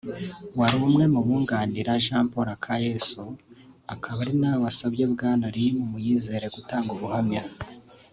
[0.59, 3.23] wari umwe mu bunganiraga Jean Paul Akayesu
[3.93, 7.43] akaba ari nawe wasabye Bwana Lin Muyizere gutanga ubuhamya